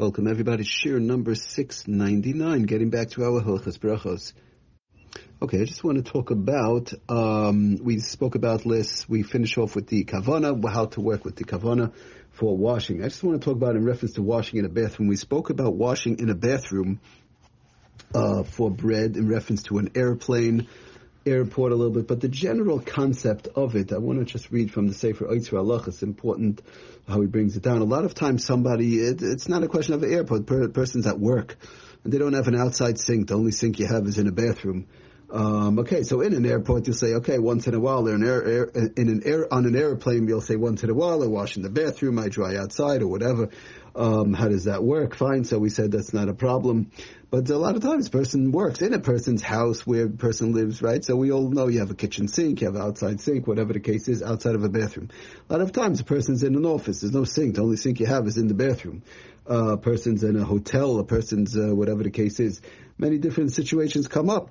Welcome 0.00 0.28
everybody. 0.28 0.64
Shir 0.64 0.98
number 0.98 1.34
699, 1.34 2.62
getting 2.62 2.88
back 2.88 3.10
to 3.10 3.22
our 3.22 3.42
Hilchas 3.42 3.78
Brachos. 3.78 4.32
Okay, 5.42 5.60
I 5.60 5.64
just 5.66 5.84
want 5.84 6.02
to 6.02 6.10
talk 6.10 6.30
about, 6.30 6.90
um, 7.10 7.76
we 7.82 7.98
spoke 8.00 8.34
about 8.34 8.64
this, 8.64 9.06
we 9.10 9.22
finish 9.22 9.58
off 9.58 9.76
with 9.76 9.88
the 9.88 10.04
kavana, 10.04 10.58
how 10.72 10.86
to 10.86 11.02
work 11.02 11.26
with 11.26 11.36
the 11.36 11.44
kavana 11.44 11.92
for 12.30 12.56
washing. 12.56 13.04
I 13.04 13.08
just 13.08 13.22
want 13.22 13.42
to 13.42 13.44
talk 13.44 13.56
about 13.56 13.76
in 13.76 13.84
reference 13.84 14.14
to 14.14 14.22
washing 14.22 14.60
in 14.60 14.64
a 14.64 14.70
bathroom. 14.70 15.06
We 15.06 15.16
spoke 15.16 15.50
about 15.50 15.74
washing 15.74 16.18
in 16.18 16.30
a 16.30 16.34
bathroom 16.34 17.00
uh, 18.14 18.44
for 18.44 18.70
bread 18.70 19.16
in 19.16 19.28
reference 19.28 19.64
to 19.64 19.76
an 19.76 19.90
airplane, 19.96 20.66
airport 21.26 21.72
a 21.72 21.74
little 21.74 21.92
bit, 21.92 22.06
but 22.06 22.20
the 22.20 22.28
general 22.28 22.80
concept 22.80 23.48
of 23.54 23.76
it, 23.76 23.92
I 23.92 23.98
want 23.98 24.18
to 24.20 24.24
just 24.24 24.50
read 24.50 24.72
from 24.72 24.88
the 24.88 24.94
Sefer 24.94 25.26
Oitzer 25.26 25.58
Allah. 25.58 25.82
It's 25.86 26.02
important 26.02 26.62
how 27.08 27.20
he 27.20 27.26
brings 27.26 27.56
it 27.56 27.62
down. 27.62 27.80
A 27.80 27.84
lot 27.84 28.04
of 28.04 28.14
times 28.14 28.44
somebody, 28.44 28.98
it, 29.00 29.20
it's 29.22 29.48
not 29.48 29.62
a 29.62 29.68
question 29.68 29.94
of 29.94 30.02
an 30.02 30.12
airport, 30.12 30.46
per, 30.46 30.68
person's 30.68 31.06
at 31.06 31.18
work, 31.18 31.56
and 32.04 32.12
they 32.12 32.18
don't 32.18 32.32
have 32.32 32.48
an 32.48 32.56
outside 32.56 32.98
sink. 32.98 33.28
The 33.28 33.34
only 33.34 33.52
sink 33.52 33.78
you 33.78 33.86
have 33.86 34.06
is 34.06 34.18
in 34.18 34.26
a 34.26 34.32
bathroom. 34.32 34.86
Um, 35.32 35.78
okay, 35.78 36.02
so 36.02 36.22
in 36.22 36.34
an 36.34 36.44
airport, 36.44 36.88
you'll 36.88 36.96
say, 36.96 37.14
okay, 37.14 37.38
once 37.38 37.68
in 37.68 37.74
a 37.74 37.80
while, 37.80 38.08
in 38.08 38.16
an, 38.16 38.24
air, 38.26 38.44
air, 38.44 38.64
in 38.64 39.08
an 39.08 39.22
air, 39.24 39.52
on 39.52 39.64
an 39.64 39.76
airplane, 39.76 40.26
you'll 40.26 40.40
say 40.40 40.56
once 40.56 40.82
in 40.82 40.90
a 40.90 40.94
while, 40.94 41.22
I 41.22 41.26
wash 41.26 41.56
in 41.56 41.62
the 41.62 41.70
bathroom, 41.70 42.18
I 42.18 42.28
dry 42.28 42.56
outside, 42.56 43.02
or 43.02 43.06
whatever. 43.06 43.48
Um, 43.94 44.32
how 44.32 44.48
does 44.48 44.64
that 44.64 44.82
work? 44.82 45.14
Fine. 45.14 45.44
So 45.44 45.58
we 45.58 45.68
said 45.68 45.92
that's 45.92 46.12
not 46.12 46.28
a 46.28 46.34
problem. 46.34 46.90
But 47.30 47.48
a 47.48 47.58
lot 47.58 47.76
of 47.76 47.82
times, 47.82 48.08
person 48.08 48.50
works 48.50 48.82
in 48.82 48.92
a 48.92 48.98
person's 48.98 49.42
house 49.42 49.86
where 49.86 50.06
a 50.06 50.10
person 50.10 50.52
lives, 50.52 50.82
right? 50.82 51.04
So 51.04 51.14
we 51.14 51.30
all 51.30 51.48
know 51.48 51.68
you 51.68 51.78
have 51.78 51.90
a 51.90 51.94
kitchen 51.94 52.26
sink, 52.26 52.60
you 52.60 52.66
have 52.66 52.74
an 52.74 52.82
outside 52.82 53.20
sink, 53.20 53.46
whatever 53.46 53.72
the 53.72 53.80
case 53.80 54.08
is, 54.08 54.22
outside 54.22 54.56
of 54.56 54.64
a 54.64 54.68
bathroom. 54.68 55.10
A 55.48 55.52
lot 55.52 55.62
of 55.62 55.70
times, 55.70 56.00
a 56.00 56.04
person's 56.04 56.42
in 56.42 56.56
an 56.56 56.66
office. 56.66 57.02
There's 57.02 57.12
no 57.12 57.24
sink. 57.24 57.54
The 57.54 57.62
only 57.62 57.76
sink 57.76 58.00
you 58.00 58.06
have 58.06 58.26
is 58.26 58.36
in 58.36 58.48
the 58.48 58.54
bathroom. 58.54 59.04
Uh, 59.48 59.74
a 59.74 59.76
person's 59.76 60.24
in 60.24 60.36
a 60.36 60.44
hotel. 60.44 60.98
A 60.98 61.04
person's 61.04 61.56
uh, 61.56 61.74
whatever 61.74 62.02
the 62.02 62.10
case 62.10 62.40
is. 62.40 62.60
Many 62.98 63.18
different 63.18 63.52
situations 63.52 64.08
come 64.08 64.28
up 64.28 64.50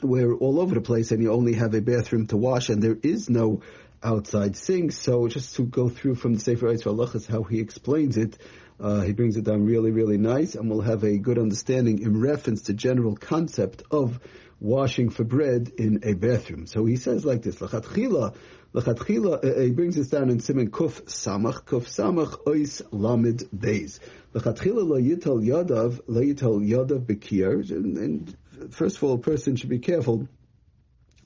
where 0.00 0.32
all 0.34 0.60
over 0.60 0.74
the 0.74 0.80
place, 0.80 1.12
and 1.12 1.22
you 1.22 1.32
only 1.32 1.54
have 1.54 1.74
a 1.74 1.80
bathroom 1.80 2.26
to 2.28 2.36
wash, 2.36 2.68
and 2.68 2.82
there 2.82 2.98
is 3.02 3.30
no 3.30 3.62
outside 4.02 4.56
sink. 4.56 4.92
So 4.92 5.28
just 5.28 5.56
to 5.56 5.62
go 5.62 5.88
through 5.88 6.16
from 6.16 6.34
the 6.34 6.40
Sefer 6.40 6.66
Eitz 6.66 7.14
is 7.14 7.26
how 7.26 7.42
he 7.42 7.60
explains 7.60 8.16
it. 8.16 8.36
Uh, 8.78 9.00
he 9.00 9.12
brings 9.12 9.36
it 9.36 9.44
down 9.44 9.64
really, 9.64 9.92
really 9.92 10.18
nice, 10.18 10.56
and 10.56 10.68
we'll 10.68 10.80
have 10.80 11.04
a 11.04 11.16
good 11.16 11.38
understanding 11.38 12.00
in 12.02 12.20
reference 12.20 12.62
to 12.62 12.74
general 12.74 13.16
concept 13.16 13.82
of 13.90 14.18
washing 14.60 15.10
for 15.10 15.24
bread 15.24 15.72
in 15.78 16.00
a 16.02 16.14
bathroom. 16.14 16.66
So 16.66 16.84
he 16.84 16.96
says 16.96 17.24
like 17.24 17.42
this, 17.42 17.56
Lachatchila, 17.56 18.34
Lachatchila, 18.74 19.44
uh, 19.44 19.60
he 19.60 19.70
brings 19.70 19.94
this 19.94 20.08
down 20.08 20.30
in 20.30 20.40
Simon 20.40 20.70
Kuf 20.70 21.02
Samach, 21.02 21.64
Kuf 21.64 21.84
Samach 21.84 22.44
Ois 22.46 22.82
Lamid 22.90 23.44
Beis. 23.54 24.00
Lachatchila 24.34 24.88
la 24.88 24.96
yital 24.96 25.40
yadav, 25.44 26.00
la 26.08 26.20
yital 26.22 26.66
yadav 26.66 27.06
bekir, 27.06 27.70
and 27.70 28.36
first 28.70 28.96
of 28.96 29.04
all, 29.04 29.14
a 29.14 29.18
person 29.18 29.56
should 29.56 29.70
be 29.70 29.78
careful 29.78 30.28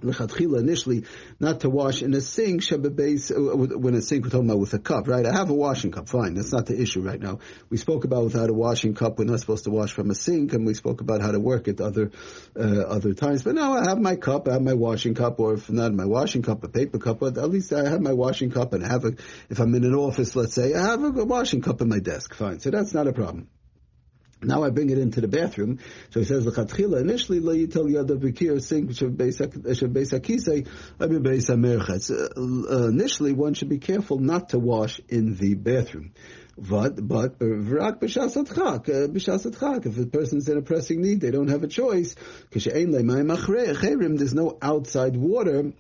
initially 0.01 1.05
not 1.41 1.61
to 1.61 1.71
wash 1.71 2.03
in 2.03 2.15
a 2.15 2.21
sink 2.21 2.63
base 2.95 3.31
uh, 3.31 3.35
when 3.37 3.95
a 3.95 4.03
sink 4.03 4.25
we're 4.25 4.31
talking 4.31 4.49
about 4.49 4.61
with 4.61 4.75
a 4.75 4.79
cup, 4.79 5.09
right? 5.09 5.27
I 5.27 5.33
have 5.33 5.51
a 5.51 5.55
washing 5.55 5.91
cup, 5.91 6.09
fine. 6.09 6.35
That's 6.35 6.53
not 6.53 6.67
the 6.67 6.81
issue 6.81 7.01
right 7.01 7.21
now. 7.21 7.41
We 7.71 7.77
spoke 7.77 8.05
about 8.05 8.25
without 8.25 8.49
a 8.49 8.53
washing 8.53 8.95
cup, 8.95 9.19
we're 9.19 9.25
not 9.25 9.41
supposed 9.41 9.65
to 9.65 9.71
wash 9.71 9.93
from 9.93 10.11
a 10.11 10.15
sink, 10.15 10.53
and 10.53 10.67
we 10.67 10.75
spoke 10.75 11.01
about 11.01 11.21
how 11.21 11.33
to 11.33 11.41
work 11.41 11.69
it 11.69 11.81
other 11.81 12.11
uh, 12.57 12.83
other 12.83 13.15
times. 13.15 13.43
But 13.43 13.55
now 13.55 13.75
I 13.75 13.89
have 13.89 13.99
my 13.99 14.17
cup, 14.17 14.49
I 14.49 14.53
have 14.53 14.63
my 14.63 14.75
washing 14.75 15.15
cup, 15.15 15.41
or 15.41 15.55
if 15.55 15.71
not 15.71 15.93
my 15.93 16.07
washing 16.07 16.43
cup, 16.43 16.63
a 16.65 16.69
paper 16.69 16.99
cup. 16.99 17.21
But 17.21 17.39
at 17.39 17.51
least 17.51 17.73
I 17.73 17.89
have 17.89 18.01
my 18.01 18.13
washing 18.13 18.51
cup, 18.51 18.73
and 18.73 18.85
I 18.85 18.89
have 18.89 19.05
a. 19.05 19.13
If 19.51 19.59
I'm 19.59 19.75
in 19.75 19.85
an 19.85 19.95
office, 19.95 20.37
let's 20.37 20.55
say, 20.55 20.75
I 20.75 20.83
have 20.87 21.03
a 21.03 21.25
washing 21.25 21.63
cup 21.63 21.81
in 21.81 21.89
my 21.89 21.99
desk, 21.99 22.35
fine. 22.35 22.61
So 22.61 22.71
that's 22.71 22.95
not 22.95 23.07
a 23.07 23.13
problem. 23.13 23.49
Now 24.41 24.63
I 24.63 24.71
bring 24.71 24.91
it 24.91 24.99
into 24.99 25.21
the 25.21 25.27
bathroom. 25.27 25.81
So 26.11 26.21
he 26.21 26.27
says, 26.27 26.47
"L'chatchila 26.47 27.01
initially 27.01 27.41
lo 27.41 27.55
yitel 27.55 27.91
yada 27.91 28.15
b'kir 28.15 28.63
sink 28.63 28.91
shebeis 28.91 29.41
uh, 32.11 32.75
uh, 32.75 32.89
Initially, 32.89 33.33
one 33.33 33.55
should 33.55 33.69
be 33.69 33.79
careful 33.79 34.19
not 34.19 34.51
to 34.51 34.59
wash 34.61 35.01
in 35.09 35.35
the 35.35 35.55
bathroom. 35.55 36.13
But 36.57 37.07
but 37.07 37.39
v'rak 37.41 38.01
b'shasat 38.01 38.55
chak 38.55 38.89
uh, 38.89 39.09
b'shasat. 39.09 39.87
If 39.87 39.99
a 39.99 40.07
person's 40.07 40.49
in 40.49 40.57
a 40.57 40.63
pressing 40.63 41.03
need, 41.03 41.21
they 41.21 41.33
don't 41.33 41.49
have 41.49 41.65
a 41.65 41.69
choice. 41.69 42.15
There's 42.53 44.35
no 44.35 44.59
outside 44.63 45.17
water 45.17 45.73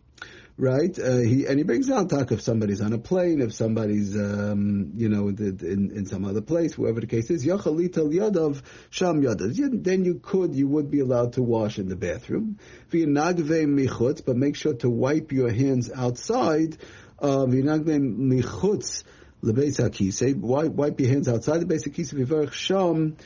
right? 0.58 0.98
Uh, 0.98 1.18
he 1.18 1.46
and 1.46 1.56
he 1.56 1.62
brings 1.62 1.88
out 1.88 2.10
talk 2.10 2.32
if 2.32 2.42
somebody's 2.42 2.80
on 2.80 2.92
a 2.92 2.98
plane, 2.98 3.40
if 3.40 3.54
somebody's 3.54 4.14
um, 4.16 4.92
you 4.96 5.08
know 5.08 5.28
in, 5.28 5.92
in 5.94 6.06
some 6.06 6.24
other 6.24 6.42
place, 6.42 6.74
whoever 6.74 7.00
the 7.00 7.06
case 7.06 7.30
is. 7.30 7.46
Yachalital 7.46 8.12
yadav 8.12 8.60
sham 8.90 9.22
yadav. 9.22 9.84
Then 9.84 10.04
you 10.04 10.16
could, 10.16 10.54
you 10.54 10.68
would 10.68 10.90
be 10.90 11.00
allowed 11.00 11.34
to 11.34 11.42
wash 11.42 11.78
in 11.78 11.88
the 11.88 11.96
bathroom. 11.96 12.58
V'yanagve 12.90 13.66
michutz, 13.66 14.24
but 14.24 14.36
make 14.36 14.56
sure 14.56 14.74
to 14.74 14.90
wipe 14.90 15.32
your 15.32 15.50
hands 15.50 15.90
outside. 15.94 16.76
V'yanagve 17.20 17.98
michutz 18.00 19.04
lebeis 19.42 19.78
hakise. 19.78 20.34
Wipe 20.34 21.00
your 21.00 21.08
hands 21.08 21.28
outside 21.28 21.60
the 21.60 21.66
basic 21.66 21.94
hakise. 21.94 22.12
V'varech 22.12 22.52
sham. 22.52 23.16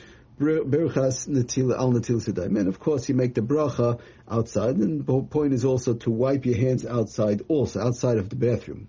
Berchas 0.42 1.28
Natil 1.28 1.76
al 1.76 1.92
Natil. 1.92 2.58
And 2.58 2.68
of 2.68 2.78
course, 2.78 3.08
you 3.08 3.14
make 3.14 3.34
the 3.34 3.40
bracha 3.40 4.00
outside. 4.28 4.76
And 4.76 5.04
the 5.06 5.22
point 5.22 5.52
is 5.52 5.64
also 5.64 5.94
to 5.94 6.10
wipe 6.10 6.44
your 6.46 6.56
hands 6.56 6.84
outside, 6.84 7.42
also 7.48 7.80
outside 7.80 8.18
of 8.18 8.28
the 8.28 8.36
bathroom. 8.36 8.88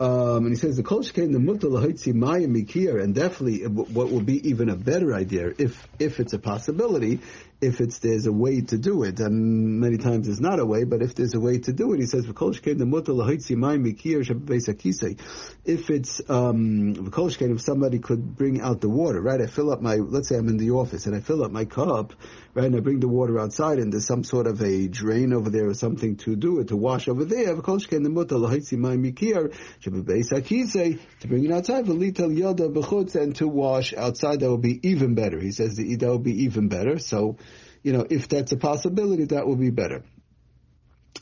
Um, 0.00 0.46
and 0.46 0.48
he 0.48 0.56
says 0.56 0.78
the 0.78 0.82
kol 0.82 1.02
came 1.02 1.30
the 1.30 1.38
mutal 1.38 1.72
maya 2.14 2.46
mikir, 2.48 3.02
and 3.02 3.14
definitely 3.14 3.66
what 3.66 4.10
will 4.10 4.22
be 4.22 4.48
even 4.48 4.70
a 4.70 4.76
better 4.76 5.12
idea, 5.12 5.52
if 5.58 5.86
if 5.98 6.20
it's 6.20 6.32
a 6.32 6.38
possibility, 6.38 7.20
if 7.60 7.82
it's 7.82 7.98
there's 7.98 8.24
a 8.24 8.32
way 8.32 8.62
to 8.62 8.78
do 8.78 9.02
it, 9.02 9.20
and 9.20 9.78
many 9.78 9.98
times 9.98 10.26
there's 10.26 10.40
not 10.40 10.58
a 10.58 10.64
way, 10.64 10.84
but 10.84 11.02
if 11.02 11.14
there's 11.14 11.34
a 11.34 11.40
way 11.40 11.58
to 11.58 11.74
do 11.74 11.92
it, 11.92 12.00
he 12.00 12.06
says 12.06 12.24
the 12.24 12.32
kosher 12.32 12.62
came 12.62 12.78
the 12.78 12.86
mutal 12.86 13.18
maya 13.58 13.76
mikir 13.76 15.18
If 15.66 15.90
it's 15.90 16.22
um, 16.30 17.12
if 17.14 17.60
somebody 17.60 17.98
could 17.98 18.36
bring 18.36 18.62
out 18.62 18.80
the 18.80 18.88
water, 18.88 19.20
right? 19.20 19.42
I 19.42 19.46
fill 19.46 19.70
up 19.70 19.82
my, 19.82 19.96
let's 19.96 20.28
say 20.28 20.38
I'm 20.38 20.48
in 20.48 20.56
the 20.56 20.70
office 20.70 21.04
and 21.04 21.14
I 21.14 21.20
fill 21.20 21.44
up 21.44 21.50
my 21.50 21.66
cup, 21.66 22.14
right? 22.54 22.64
And 22.64 22.74
I 22.74 22.80
bring 22.80 23.00
the 23.00 23.08
water 23.08 23.38
outside, 23.38 23.78
and 23.78 23.92
there's 23.92 24.06
some 24.06 24.24
sort 24.24 24.46
of 24.46 24.62
a 24.62 24.88
drain 24.88 25.34
over 25.34 25.50
there 25.50 25.68
or 25.68 25.74
something 25.74 26.16
to 26.24 26.36
do 26.36 26.60
it 26.60 26.68
to 26.68 26.76
wash 26.76 27.08
over 27.08 27.26
there. 27.26 27.54
The 27.54 27.62
mutal 27.62 28.40
maya 28.78 28.96
mikir 28.96 29.54
to 29.90 31.28
bring 31.28 31.44
it 31.44 31.52
outside, 31.52 31.86
yada 31.86 32.68
and 33.14 33.36
to 33.36 33.48
wash 33.48 33.94
outside, 33.94 34.40
that 34.40 34.48
will 34.48 34.58
be 34.58 34.80
even 34.88 35.14
better. 35.14 35.38
He 35.40 35.52
says 35.52 35.76
that 35.76 35.98
will 36.00 36.18
be 36.18 36.44
even 36.44 36.68
better. 36.68 36.98
So, 36.98 37.36
you 37.82 37.92
know, 37.92 38.06
if 38.08 38.28
that's 38.28 38.52
a 38.52 38.56
possibility, 38.56 39.24
that 39.26 39.46
will 39.46 39.56
be 39.56 39.70
better. 39.70 40.02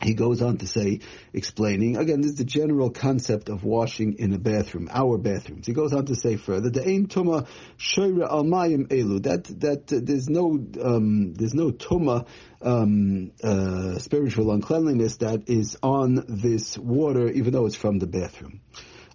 He 0.00 0.14
goes 0.14 0.42
on 0.42 0.58
to 0.58 0.66
say, 0.66 1.00
explaining, 1.32 1.96
again, 1.96 2.20
this 2.20 2.32
is 2.32 2.36
the 2.36 2.44
general 2.44 2.90
concept 2.90 3.48
of 3.48 3.64
washing 3.64 4.18
in 4.18 4.32
a 4.32 4.38
bathroom, 4.38 4.88
our 4.92 5.18
bathrooms. 5.18 5.66
He 5.66 5.72
goes 5.72 5.92
on 5.92 6.06
to 6.06 6.14
say 6.14 6.36
further, 6.36 6.70
the 6.70 6.88
aim 6.88 7.08
tuma 7.08 7.48
shoyra 7.78 8.30
almayim 8.30 8.86
elu, 8.88 9.22
that, 9.24 9.44
that 9.60 9.92
uh, 9.92 10.00
there's 10.00 10.28
no, 10.28 10.52
um, 10.80 11.34
there's 11.34 11.54
no 11.54 11.72
tuma, 11.72 12.26
um, 12.62 13.32
uh, 13.42 13.98
spiritual 13.98 14.52
uncleanliness 14.52 15.16
that 15.16 15.48
is 15.48 15.76
on 15.82 16.24
this 16.28 16.78
water, 16.78 17.28
even 17.28 17.52
though 17.52 17.66
it's 17.66 17.76
from 17.76 17.98
the 17.98 18.06
bathroom. 18.06 18.60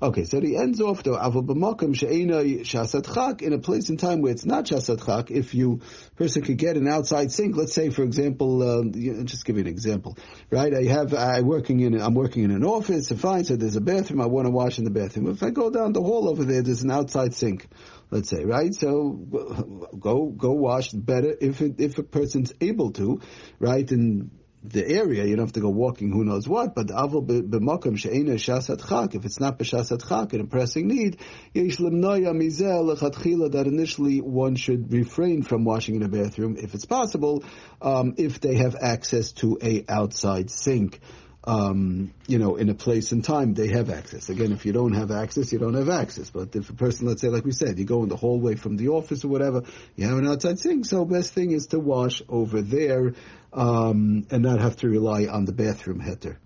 Okay, 0.02 0.24
so 0.26 0.42
he 0.42 0.58
ends 0.58 0.82
off 0.82 1.04
though, 1.04 1.18
avol 1.18 1.46
b'makom 1.46 1.96
chak, 1.96 3.42
in 3.42 3.54
a 3.54 3.60
place 3.60 3.90
and 3.90 4.00
time 4.00 4.22
where 4.22 4.32
it's 4.32 4.46
not 4.46 4.66
shasat 4.66 5.06
chak, 5.06 5.32
if 5.32 5.54
you, 5.54 5.82
person 6.16 6.42
could 6.42 6.58
get 6.58 6.78
an 6.78 6.88
outside 6.88 7.32
sink, 7.32 7.56
let's 7.56 7.74
say 7.74 7.90
for 7.90 8.04
example, 8.04 8.62
uh, 8.64 8.84
just 9.24 9.46
give 9.46 9.56
you 9.56 9.62
an 9.62 9.68
example, 9.68 10.18
right? 10.50 10.74
I 10.74 10.84
have, 10.84 11.14
I 11.14 11.42
working 11.42 11.80
in, 11.80 12.00
I'm 12.02 12.16
working 12.16 12.44
in 12.44 12.52
an 12.52 12.66
office, 12.66 13.12
fine, 13.12 13.46
so 13.46 13.56
there's 13.56 13.76
a 13.76 13.82
bathroom, 13.82 14.20
I 14.20 14.26
want 14.26 14.48
to 14.48 14.52
wash 14.52 14.78
in 14.78 14.84
the 14.84 14.92
bathroom. 14.92 15.28
If 15.28 15.44
I 15.44 15.52
go 15.52 15.70
down 15.70 15.94
the 15.94 16.02
hall 16.02 16.28
over 16.28 16.44
there, 16.44 16.62
there's 16.62 16.84
an 16.84 16.92
outside 16.92 17.34
sink, 17.34 17.68
let's 18.12 18.30
say, 18.30 18.44
right? 18.44 18.74
So 18.74 19.12
go, 20.00 20.26
go 20.28 20.52
wash 20.52 20.90
better 20.90 21.36
if 21.40 21.62
it, 21.62 21.80
if 21.80 21.98
a 21.98 22.04
person's 22.04 22.52
able 22.60 22.92
to, 22.94 23.22
right? 23.60 23.90
And 23.92 24.32
the 24.64 24.88
area, 24.88 25.26
you 25.26 25.36
don't 25.36 25.46
have 25.46 25.54
to 25.54 25.60
go 25.60 25.70
walking 25.70 26.12
who 26.12 26.24
knows 26.24 26.48
what, 26.48 26.74
but 26.74 26.88
avol 26.88 27.26
b'makom 27.26 27.98
she'ena 27.98 28.36
shasat 28.36 28.88
chak, 28.88 29.14
if 29.14 29.26
it's 29.26 29.40
not 29.40 29.60
b'shasat 29.60 30.08
chak, 30.08 30.34
an 30.34 30.48
pressing 30.48 30.88
need, 30.88 31.20
yesh 31.54 31.78
lemnoya 31.78 32.34
mizel 32.34 32.96
lechatchila, 32.96 33.52
that 33.52 33.68
initially 33.68 34.22
one 34.22 34.56
should 34.56 34.92
refrain 34.94 35.44
from 35.44 35.66
washing 35.66 35.96
in 35.96 36.04
a 36.04 36.08
bathroom, 36.08 36.56
if 36.58 36.74
it's 36.74 36.86
possible, 36.86 37.44
um, 37.82 38.14
if 38.18 38.40
they 38.40 38.56
have 38.56 38.76
access 38.80 39.34
to 39.34 39.58
a 39.62 39.84
outside 39.90 40.50
sink 40.50 41.00
um, 41.46 42.14
you 42.28 42.40
know, 42.40 42.56
in 42.56 42.70
a 42.70 42.74
place 42.74 43.12
and 43.12 43.24
time, 43.24 43.54
they 43.54 43.68
have 43.70 43.90
access. 43.90 44.30
Again, 44.30 44.52
if 44.52 44.66
you 44.66 44.72
don't 44.72 44.94
have 44.94 45.12
access, 45.12 45.52
you 45.52 45.60
don't 45.60 45.74
have 45.74 45.90
access. 45.90 46.30
But 46.30 46.56
if 46.56 46.70
a 46.70 46.74
person, 46.74 47.08
let's 47.08 47.22
say, 47.22 47.28
like 47.28 47.44
we 47.44 47.52
said, 47.52 47.78
you 47.78 47.86
go 47.86 48.04
in 48.04 48.10
the 48.10 48.16
hallway 48.16 48.56
from 48.56 48.78
the 48.78 48.90
office 48.90 49.26
or 49.26 49.28
whatever, 49.28 49.64
you 49.96 50.08
have 50.08 50.18
an 50.18 50.28
outside 50.28 50.60
sink, 50.60 50.86
so 50.86 51.04
best 51.06 51.34
thing 51.34 51.52
is 51.52 51.68
to 51.68 51.80
wash 51.80 52.22
over 52.30 52.62
there, 52.62 53.14
um, 53.52 54.26
and 54.32 54.44
not 54.44 54.62
have 54.62 54.78
to 54.78 54.88
rely 54.88 55.26
on 55.26 55.46
the 55.46 55.54
bathroom 55.54 56.00
heater. 56.00 56.40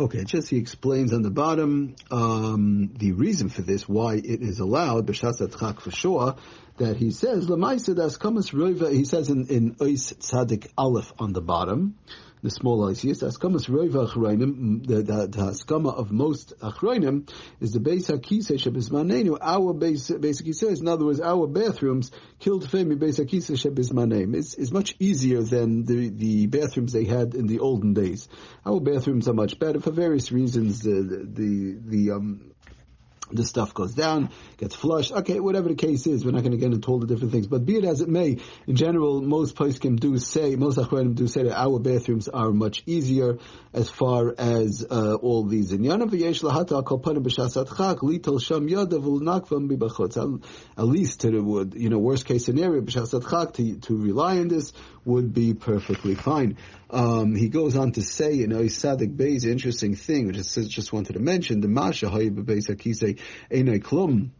Okay, 0.00 0.24
just 0.24 0.48
he 0.48 0.56
explains 0.56 1.12
on 1.12 1.22
the 1.22 1.30
bottom 1.30 1.94
um, 2.10 2.94
the 2.98 3.12
reason 3.12 3.50
for 3.50 3.62
this, 3.62 3.86
why 3.86 4.14
it 4.14 4.42
is 4.42 4.58
allowed, 4.58 5.06
for 5.06 5.90
sure, 5.90 6.36
that 6.78 6.96
he 6.96 7.10
says, 7.10 7.46
das 7.46 8.18
roiva, 8.18 8.90
he 8.90 9.04
says 9.04 9.28
in, 9.28 9.46
in 9.48 9.74
Ois 9.76 10.14
Tzadik 10.14 10.68
Aleph 10.78 11.12
on 11.18 11.32
the 11.34 11.42
bottom, 11.42 11.98
the 12.42 12.50
small 12.50 12.80
ICS, 12.88 13.22
Askamas 13.22 13.68
Roiva 13.68 14.08
Achroinim, 14.08 14.84
the, 14.84 15.02
the, 15.02 15.28
the 15.28 15.88
of 15.90 16.10
most 16.10 16.52
Achroinim, 16.58 17.30
is 17.60 17.70
the 17.70 17.78
Beis 17.78 18.10
HaKisei 18.10 18.58
Shebizmanenu, 18.58 19.38
our 19.40 19.72
base, 19.72 20.10
basic 20.10 20.46
Kisei, 20.46 20.80
in 20.80 20.88
other 20.88 21.04
words, 21.04 21.20
our 21.20 21.46
bathrooms, 21.46 22.10
killed 22.40 22.66
Femi 22.66 22.98
Beis 22.98 23.24
HaKisei 23.24 23.56
Shebizmanem, 23.56 24.34
is, 24.34 24.56
is 24.56 24.72
much 24.72 24.96
easier 24.98 25.42
than 25.42 25.84
the, 25.84 26.08
the 26.08 26.46
bathrooms 26.48 26.92
they 26.92 27.04
had 27.04 27.34
in 27.34 27.46
the 27.46 27.60
olden 27.60 27.94
days. 27.94 28.28
Our 28.66 28.80
bathrooms 28.80 29.28
are 29.28 29.34
much 29.34 29.60
better 29.60 29.80
for 29.80 29.92
various 29.92 30.32
reasons, 30.32 30.80
the, 30.80 30.90
the, 30.90 31.78
the, 31.80 32.10
um, 32.10 32.51
the 33.32 33.44
stuff 33.44 33.74
goes 33.74 33.94
down, 33.94 34.30
gets 34.58 34.74
flushed. 34.74 35.12
Okay, 35.12 35.40
whatever 35.40 35.68
the 35.68 35.74
case 35.74 36.06
is, 36.06 36.24
we're 36.24 36.32
not 36.32 36.42
going 36.42 36.52
to 36.52 36.58
get 36.58 36.72
into 36.72 36.88
all 36.88 36.98
the 36.98 37.06
different 37.06 37.32
things. 37.32 37.46
But 37.46 37.64
be 37.64 37.76
it 37.76 37.84
as 37.84 38.00
it 38.00 38.08
may, 38.08 38.38
in 38.66 38.76
general, 38.76 39.20
most 39.22 39.56
poskim 39.56 39.98
do 39.98 40.18
say, 40.18 40.56
most 40.56 40.78
achronim 40.78 41.14
do 41.14 41.26
say 41.26 41.44
that 41.44 41.58
our 41.58 41.78
bathrooms 41.78 42.28
are 42.28 42.50
much 42.50 42.82
easier 42.86 43.38
as 43.72 43.88
far 43.88 44.34
as 44.36 44.84
uh, 44.88 45.14
all 45.14 45.44
these. 45.44 45.72
In 45.72 45.84
At 50.76 50.84
least 50.84 51.20
to 51.20 51.30
the 51.30 51.72
you 51.76 51.88
know 51.88 51.98
worst 51.98 52.26
case 52.26 52.44
scenario, 52.44 52.80
to 52.82 53.78
to 53.80 53.96
rely 53.96 54.38
on 54.38 54.48
this 54.48 54.72
would 55.04 55.32
be 55.32 55.54
perfectly 55.54 56.14
fine. 56.14 56.56
Um, 56.90 57.34
he 57.34 57.48
goes 57.48 57.74
on 57.76 57.92
to 57.92 58.02
say, 58.02 58.34
you 58.34 58.46
know, 58.46 58.60
Tzadik 58.60 59.16
Beis 59.16 59.46
interesting 59.46 59.96
thing, 59.96 60.26
which 60.26 60.36
I 60.36 60.62
just 60.62 60.92
wanted 60.92 61.14
to 61.14 61.20
mention, 61.20 61.60
the 61.60 61.68
Masha 61.68 62.06
Hayib 62.06 62.44
Beis 62.44 62.68
Hakise 62.68 63.18
Einay 63.50 63.82
Klum. 63.82 64.30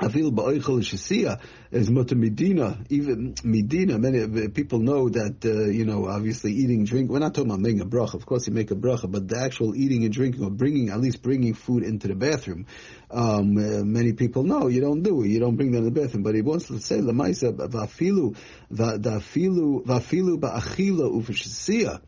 Avil 0.00 0.32
ba'oichel 0.32 0.82
shesiya 0.82 1.40
is 1.70 1.88
mutter 1.88 2.16
medina. 2.16 2.78
Even 2.90 3.36
medina, 3.44 3.96
many 3.96 4.48
people 4.48 4.80
know 4.80 5.08
that 5.08 5.44
uh, 5.44 5.70
you 5.70 5.84
know. 5.84 6.08
Obviously, 6.08 6.52
eating, 6.52 6.84
drink. 6.84 7.08
We're 7.08 7.20
not 7.20 7.32
talking 7.32 7.48
about 7.48 7.60
making 7.60 7.80
a 7.80 7.86
bracha. 7.86 8.14
Of 8.14 8.26
course, 8.26 8.48
you 8.48 8.52
make 8.52 8.72
a 8.72 8.74
bracha, 8.74 9.08
but 9.08 9.28
the 9.28 9.38
actual 9.38 9.76
eating 9.76 10.02
and 10.02 10.12
drinking, 10.12 10.44
or 10.44 10.50
bringing 10.50 10.88
at 10.90 11.00
least 11.00 11.22
bringing 11.22 11.54
food 11.54 11.84
into 11.84 12.08
the 12.08 12.16
bathroom. 12.16 12.66
Um, 13.08 13.56
uh, 13.56 13.84
many 13.84 14.14
people 14.14 14.42
know 14.42 14.66
you 14.66 14.80
don't 14.80 15.02
do 15.02 15.22
it. 15.22 15.28
You 15.28 15.38
don't 15.38 15.54
bring 15.54 15.70
them 15.70 15.84
to 15.84 15.90
the 15.90 16.00
bathroom. 16.00 16.24
But 16.24 16.34
he 16.34 16.42
wants 16.42 16.66
to 16.66 16.80
say 16.80 16.98
lemaisa 16.98 17.52
vafilu 17.52 18.36
vafilu 18.72 19.86
vafilu 19.86 20.40
ba'achila 20.40 21.08
ufeshesiya 21.22 22.00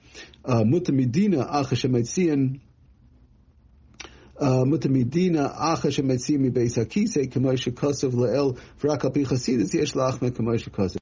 uh, 0.45 0.65
mutter 0.65 0.93
medina 0.93 1.45
achashemetzian 1.45 2.61
Um, 4.39 4.71
mutamidina 4.71 5.49
shemetzim 5.91 6.53
beis 6.53 6.77
hakise 6.77 7.23
eh, 7.23 7.27
k'moy 7.27 7.57
shekosov 7.57 8.13
le'el 8.13 8.59
v'rak 8.83 9.05
al 9.05 9.11
pi 9.11 9.25
chasidus 9.25 9.73
yesh 9.73 9.95
lachme 9.95 10.31
shekosov. 10.31 10.99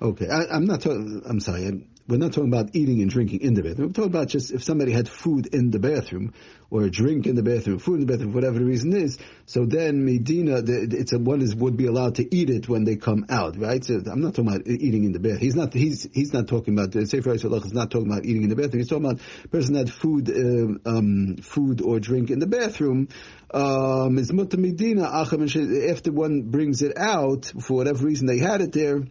Okay, 0.00 0.28
I, 0.28 0.56
am 0.56 0.64
not. 0.64 0.86
I'm 0.86 1.40
sorry. 1.40 1.66
I'm, 1.66 1.95
we're 2.08 2.18
not 2.18 2.32
talking 2.32 2.52
about 2.52 2.76
eating 2.76 3.02
and 3.02 3.10
drinking 3.10 3.40
in 3.40 3.54
the 3.54 3.62
bathroom. 3.62 3.88
We're 3.88 3.92
talking 3.92 4.10
about 4.10 4.28
just 4.28 4.52
if 4.52 4.62
somebody 4.62 4.92
had 4.92 5.08
food 5.08 5.46
in 5.52 5.70
the 5.70 5.80
bathroom 5.80 6.34
or 6.70 6.84
a 6.84 6.90
drink 6.90 7.26
in 7.26 7.34
the 7.34 7.42
bathroom, 7.42 7.78
food 7.78 8.00
in 8.00 8.06
the 8.06 8.12
bathroom, 8.12 8.32
whatever 8.32 8.58
the 8.58 8.64
reason 8.64 8.94
is. 8.94 9.18
So 9.46 9.66
then 9.66 10.04
Medina, 10.04 10.62
it's 10.64 11.12
a, 11.12 11.18
one 11.18 11.40
is 11.42 11.54
would 11.54 11.76
be 11.76 11.86
allowed 11.86 12.16
to 12.16 12.34
eat 12.34 12.48
it 12.48 12.68
when 12.68 12.84
they 12.84 12.96
come 12.96 13.26
out, 13.28 13.56
right? 13.58 13.84
So 13.84 14.00
I'm 14.10 14.20
not 14.20 14.34
talking 14.34 14.48
about 14.48 14.66
eating 14.66 15.04
in 15.04 15.12
the 15.12 15.18
bathroom. 15.18 15.40
He's 15.40 15.56
not. 15.56 15.72
He's 15.72 16.08
he's 16.12 16.32
not 16.32 16.46
talking 16.46 16.74
about 16.74 16.92
the 16.92 17.06
Sefer 17.06 17.30
Allah 17.30 17.58
is 17.58 17.72
not 17.72 17.90
talking 17.90 18.10
about 18.10 18.24
eating 18.24 18.44
in 18.44 18.50
the 18.50 18.56
bathroom. 18.56 18.78
He's 18.78 18.88
talking 18.88 19.04
about 19.04 19.20
a 19.44 19.48
person 19.48 19.74
that 19.74 19.90
food, 19.90 20.30
uh, 20.30 20.88
um, 20.88 21.36
food 21.38 21.80
or 21.82 21.98
drink 21.98 22.30
in 22.30 22.38
the 22.38 22.46
bathroom. 22.46 23.08
Um, 23.52 24.18
is 24.18 24.32
muta 24.32 24.56
Medina 24.56 25.04
after 25.04 26.12
one 26.12 26.42
brings 26.42 26.82
it 26.82 26.96
out 26.96 27.52
for 27.60 27.74
whatever 27.74 28.04
reason 28.04 28.26
they 28.26 28.38
had 28.38 28.60
it 28.60 28.72
there 28.72 29.02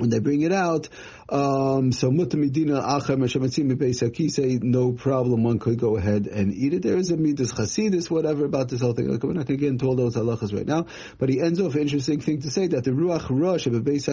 when 0.00 0.10
they 0.10 0.18
bring 0.18 0.40
it 0.40 0.52
out, 0.52 0.88
um, 1.30 1.92
so 1.92 2.10
mutamidina 2.10 2.82
achem 2.82 3.20
Hashem 3.20 4.30
say 4.30 4.58
no 4.60 4.92
problem, 4.92 5.44
one 5.44 5.58
could 5.58 5.78
go 5.78 5.96
ahead 5.96 6.26
and 6.26 6.52
eat 6.52 6.74
it. 6.74 6.82
There 6.82 6.96
is 6.96 7.10
a 7.10 7.16
midas 7.16 7.52
chasidis, 7.52 8.10
whatever 8.10 8.44
about 8.44 8.68
this 8.68 8.80
whole 8.80 8.94
thing. 8.94 9.06
we're 9.06 9.14
not 9.14 9.22
going 9.22 9.44
to 9.46 9.56
get 9.56 9.68
into 9.68 9.86
all 9.86 9.94
those 9.94 10.16
halachas 10.16 10.52
right 10.52 10.66
now, 10.66 10.86
but 11.18 11.28
he 11.28 11.40
ends 11.40 11.60
off 11.60 11.74
an 11.74 11.82
interesting 11.82 12.20
thing 12.20 12.42
to 12.42 12.50
say 12.50 12.66
that 12.68 12.84
the 12.84 12.90
ruach 12.90 13.28
ra 13.30 13.54
of 13.54 13.84
Beis 13.84 14.06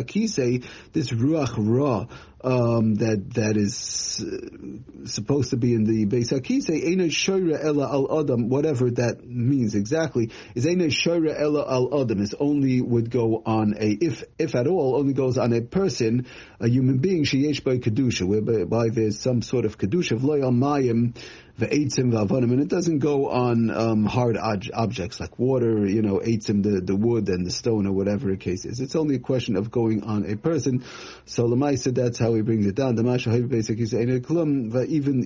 this 0.94 1.10
ruach 1.10 1.56
ra 1.58 2.06
um, 2.44 2.96
that 2.96 3.34
that 3.34 3.58
is 3.58 4.24
uh, 4.24 5.08
supposed 5.08 5.50
to 5.50 5.58
be 5.58 5.74
in 5.74 5.86
the 5.86 6.06
Beis 6.06 6.31
Hakise, 6.31 6.69
Eina 6.69 7.08
Shoira 7.08 7.64
Ella 7.64 7.92
Al 7.92 8.19
Adam, 8.19 8.50
whatever 8.50 8.92
that 8.92 9.25
means 9.25 9.74
exactly, 9.74 10.31
is 10.54 10.66
Eina 10.66 10.88
Shoira 10.88 11.40
Ella 11.40 11.66
Al 11.68 12.02
Adam, 12.02 12.22
is 12.22 12.36
only 12.40 12.81
would 12.81 13.10
go 13.10 13.42
on 13.46 13.74
a, 13.80 13.90
if 13.90 14.24
if 14.38 14.56
at 14.56 14.68
all, 14.68 14.98
only 14.98 15.14
goes 15.14 15.38
on 15.38 15.52
a 15.52 15.62
person, 15.62 16.28
a 16.60 16.69
human 16.69 17.00
being, 17.00 17.06
Being 17.07 17.24
sheyesh 17.24 17.63
by 17.63 17.77
Kedusha, 17.77 18.27
whereby 18.27 18.89
there's 18.89 19.18
some 19.18 19.42
sort 19.42 19.63
of 19.63 19.77
Kedusha, 19.77 20.19
V'loy 20.19 20.44
Al 20.44 20.51
Mayim, 20.51 21.15
ve'etzim 21.57 22.12
v'avonim, 22.12 22.51
and 22.51 22.59
it 22.59 22.68
doesn't 22.68 23.00
go 23.00 23.30
on 23.30 23.69
um, 23.69 24.04
hard 24.04 24.36
ob- 24.36 24.65
objects 24.74 25.18
like 25.21 25.39
water, 25.39 25.88
you 25.88 26.01
know, 26.01 26.19
etzim, 26.19 26.63
the, 26.63 26.81
the 26.81 26.98
wood 26.98 27.30
and 27.30 27.45
the 27.45 27.51
stone 27.51 27.88
or 27.88 27.94
whatever 27.94 28.30
the 28.30 28.36
case 28.36 28.65
is. 28.65 28.81
It's 28.81 28.98
only 28.98 29.15
a 29.15 29.19
question 29.19 29.56
of 29.56 29.71
going 29.71 30.04
on 30.04 30.30
a 30.30 30.36
person. 30.36 30.83
So 31.24 31.48
Lamaisa, 31.48 31.95
that's 31.95 32.19
how 32.19 32.33
he 32.33 32.42
brings 32.42 32.65
it 32.65 32.75
down. 32.75 32.95
The 32.95 33.04
Masha 33.04 33.30
basically 33.39 33.86
says, 33.86 34.01
even 34.01 34.19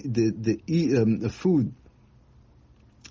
the, 0.06 0.60
the, 0.68 1.01
um, 1.01 1.18
the 1.18 1.30
food 1.30 1.74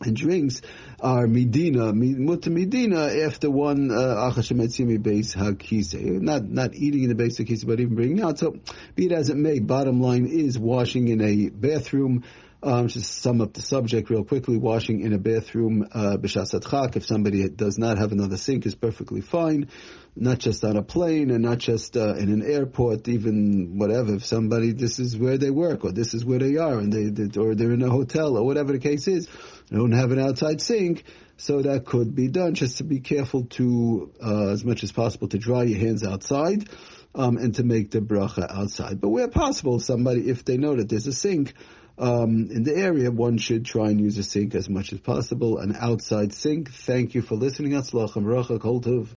and 0.03 0.17
drinks 0.17 0.63
are 1.01 1.27
medina, 1.27 1.93
muta 1.93 2.51
medina 2.51 3.07
after 3.25 3.51
one 3.51 3.91
uh, 3.91 4.31
achashemetzimi 4.33 5.03
base 5.03 5.35
hakise. 5.35 5.95
Not 5.95 6.45
not 6.45 6.75
eating 6.75 7.03
in 7.03 7.09
the 7.09 7.15
base 7.15 7.39
hakise, 7.39 7.67
but 7.67 7.81
even 7.81 7.95
bringing 7.95 8.23
out. 8.23 8.39
So 8.39 8.57
be 8.95 9.07
it 9.07 9.13
as 9.13 9.29
it 9.29 9.37
may, 9.37 9.59
bottom 9.59 10.01
line 10.01 10.27
is 10.27 10.59
washing 10.59 11.09
in 11.09 11.21
a 11.21 11.49
bathroom 11.51 12.25
um, 12.63 12.89
just 12.89 13.23
sum 13.23 13.41
up 13.41 13.55
the 13.55 13.63
subject 13.63 14.11
real 14.11 14.25
quickly. 14.25 14.59
Washing 14.59 15.01
in 15.01 15.13
a 15.13 15.19
bathroom, 15.19 15.89
uh, 15.93 16.19
if 16.23 17.07
somebody 17.07 17.49
does 17.49 17.79
not 17.79 17.99
have 17.99 18.13
another 18.13 18.37
sink, 18.37 18.67
is 18.67 18.75
perfectly 18.75 19.23
fine. 19.23 19.69
Not 20.15 20.39
just 20.39 20.63
on 20.65 20.77
a 20.77 20.83
plane 20.83 21.31
and 21.31 21.43
not 21.43 21.59
just 21.59 21.97
uh, 21.97 22.15
in 22.15 22.31
an 22.31 22.43
airport, 22.43 23.09
even 23.09 23.79
whatever. 23.79 24.17
If 24.17 24.27
somebody, 24.27 24.73
this 24.73 24.99
is 24.99 25.17
where 25.17 25.39
they 25.39 25.51
work 25.51 25.85
or 25.85 25.93
this 25.93 26.13
is 26.13 26.25
where 26.25 26.39
they 26.39 26.57
are 26.57 26.79
and 26.79 26.93
they, 26.93 27.05
they 27.09 27.41
or 27.41 27.55
they're 27.55 27.73
in 27.73 27.83
a 27.83 27.89
hotel 27.89 28.37
or 28.37 28.45
whatever 28.45 28.73
the 28.73 28.79
case 28.79 29.09
is, 29.09 29.27
they 29.71 29.77
don't 29.77 29.93
have 29.93 30.11
an 30.11 30.19
outside 30.19 30.61
sink. 30.61 31.05
So 31.39 31.63
that 31.63 31.87
could 31.87 32.15
be 32.15 32.29
done. 32.29 32.53
Just 32.55 32.79
to 32.79 32.85
be 32.85 33.01
careful 33.01 33.45
to, 33.45 34.13
uh, 34.23 34.49
as 34.49 34.65
much 34.65 34.83
as 34.83 34.93
possible, 34.93 35.29
to 35.29 35.39
dry 35.39 35.63
your 35.63 35.79
hands 35.79 36.05
outside. 36.05 36.69
Um, 37.13 37.39
and 37.39 37.53
to 37.57 37.65
make 37.65 37.91
the 37.91 37.99
bracha 37.99 38.49
outside. 38.49 39.01
But 39.01 39.09
where 39.09 39.27
possible, 39.27 39.81
somebody, 39.81 40.31
if 40.31 40.45
they 40.45 40.59
know 40.59 40.77
that 40.77 40.89
there's 40.89 41.09
a 41.09 41.13
sink, 41.13 41.55
um, 42.01 42.49
in 42.51 42.63
the 42.63 42.75
area, 42.75 43.11
one 43.11 43.37
should 43.37 43.67
try 43.67 43.91
and 43.91 44.01
use 44.01 44.17
a 44.17 44.23
sink 44.23 44.55
as 44.55 44.71
much 44.71 44.93
as 44.95 45.01
possible, 45.01 45.59
an 45.59 45.77
outside 45.79 46.33
sink. 46.33 46.73
Thank 46.73 47.15
you 47.15 47.21
for 47.21 47.35
listening. 47.35 47.73
Atzlach 47.73 48.17
and 48.17 48.27
Kol 48.59 48.81
Tov. 48.81 49.09